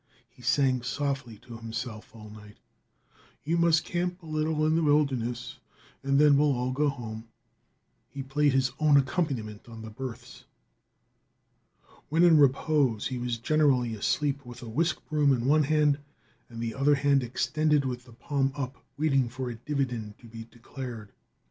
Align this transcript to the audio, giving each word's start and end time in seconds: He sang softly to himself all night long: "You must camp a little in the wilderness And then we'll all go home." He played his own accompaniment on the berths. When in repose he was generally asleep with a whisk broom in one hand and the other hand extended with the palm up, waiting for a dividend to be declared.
He 0.27 0.41
sang 0.41 0.81
softly 0.81 1.37
to 1.43 1.57
himself 1.59 2.15
all 2.15 2.31
night 2.31 2.55
long: 2.57 3.19
"You 3.43 3.55
must 3.55 3.85
camp 3.85 4.23
a 4.23 4.25
little 4.25 4.65
in 4.65 4.75
the 4.75 4.81
wilderness 4.81 5.59
And 6.01 6.17
then 6.17 6.37
we'll 6.37 6.53
all 6.55 6.71
go 6.71 6.89
home." 6.89 7.25
He 8.09 8.23
played 8.23 8.53
his 8.53 8.71
own 8.79 8.97
accompaniment 8.97 9.69
on 9.69 9.83
the 9.83 9.91
berths. 9.91 10.45
When 12.09 12.23
in 12.23 12.39
repose 12.39 13.05
he 13.09 13.19
was 13.19 13.37
generally 13.37 13.93
asleep 13.93 14.43
with 14.43 14.63
a 14.63 14.67
whisk 14.69 15.05
broom 15.07 15.31
in 15.33 15.45
one 15.45 15.65
hand 15.65 15.99
and 16.49 16.59
the 16.63 16.73
other 16.73 16.95
hand 16.95 17.21
extended 17.21 17.85
with 17.85 18.05
the 18.05 18.13
palm 18.13 18.51
up, 18.55 18.83
waiting 18.97 19.29
for 19.29 19.51
a 19.51 19.55
dividend 19.55 20.17
to 20.17 20.25
be 20.27 20.45
declared. 20.45 21.11